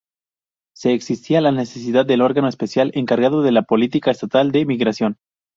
Se 0.75 0.93
existía 0.95 1.41
la 1.41 1.51
necesidad 1.51 2.07
del 2.07 2.23
órgano 2.23 2.47
especial, 2.47 2.89
encargado 2.95 3.43
de 3.43 3.51
la 3.51 3.61
política 3.61 4.09
estatal 4.09 4.51
de 4.51 4.65
migración. 4.65 5.17